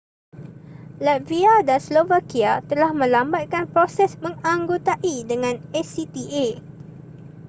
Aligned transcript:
latvia 1.07 1.53
dan 1.67 1.77
slovakia 1.87 2.51
telah 2.69 2.89
melambatkan 3.01 3.63
proses 3.73 4.11
menganggotai 4.23 5.15
dengan 5.31 5.55
acta 5.81 6.45